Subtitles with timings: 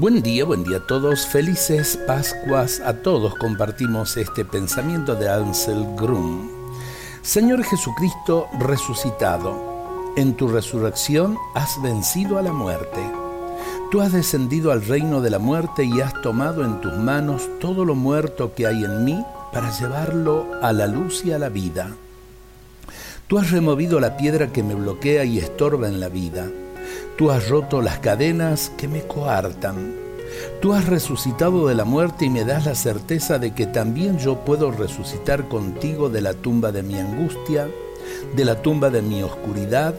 [0.00, 1.26] Buen día, buen día a todos.
[1.26, 3.34] Felices Pascuas a todos.
[3.34, 6.48] Compartimos este pensamiento de Ansel Grum.
[7.20, 12.98] Señor Jesucristo resucitado, en tu resurrección has vencido a la muerte.
[13.90, 17.84] Tú has descendido al reino de la muerte y has tomado en tus manos todo
[17.84, 19.22] lo muerto que hay en mí
[19.52, 21.90] para llevarlo a la luz y a la vida.
[23.26, 26.50] Tú has removido la piedra que me bloquea y estorba en la vida
[27.16, 29.94] Tú has roto las cadenas que me coartan.
[30.60, 34.44] Tú has resucitado de la muerte y me das la certeza de que también yo
[34.44, 37.68] puedo resucitar contigo de la tumba de mi angustia,
[38.34, 39.94] de la tumba de mi oscuridad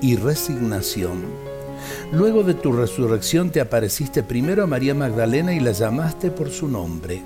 [0.00, 1.24] y resignación.
[2.12, 6.68] Luego de tu resurrección te apareciste primero a María Magdalena y la llamaste por su
[6.68, 7.22] nombre.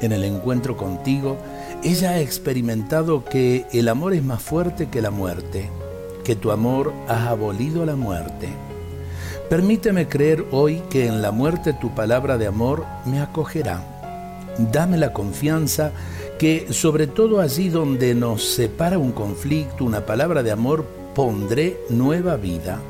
[0.00, 1.36] En el encuentro contigo,
[1.82, 5.70] ella ha experimentado que el amor es más fuerte que la muerte
[6.24, 8.48] que tu amor ha abolido la muerte.
[9.48, 13.84] Permíteme creer hoy que en la muerte tu palabra de amor me acogerá.
[14.72, 15.92] Dame la confianza
[16.38, 22.36] que sobre todo allí donde nos separa un conflicto, una palabra de amor, pondré nueva
[22.36, 22.80] vida.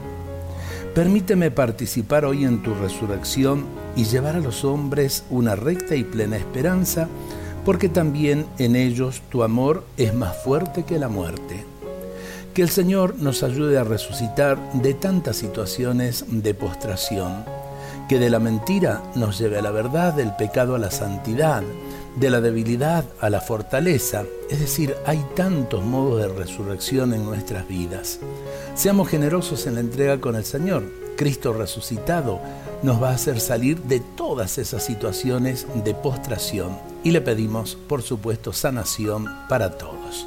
[0.94, 3.64] Permíteme participar hoy en tu resurrección
[3.96, 7.08] y llevar a los hombres una recta y plena esperanza,
[7.64, 11.64] porque también en ellos tu amor es más fuerte que la muerte.
[12.54, 17.46] Que el Señor nos ayude a resucitar de tantas situaciones de postración,
[18.10, 21.62] que de la mentira nos lleve a la verdad, del pecado a la santidad,
[22.16, 24.24] de la debilidad a la fortaleza.
[24.50, 28.18] Es decir, hay tantos modos de resurrección en nuestras vidas.
[28.74, 30.84] Seamos generosos en la entrega con el Señor.
[31.16, 32.38] Cristo resucitado
[32.82, 38.02] nos va a hacer salir de todas esas situaciones de postración y le pedimos, por
[38.02, 40.26] supuesto, sanación para todos.